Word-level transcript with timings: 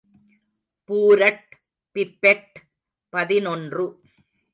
பூரட் 0.89 1.51
pipette 1.95 2.55
பதினொன்று. 3.09 3.85